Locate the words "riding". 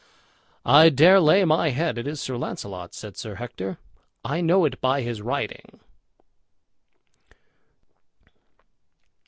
5.21-5.79